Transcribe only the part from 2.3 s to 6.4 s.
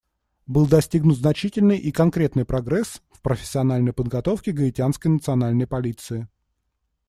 прогресс в профессиональной подготовке Гаитянской национальной полиции.